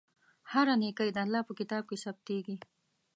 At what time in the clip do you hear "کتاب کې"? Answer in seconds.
1.59-1.97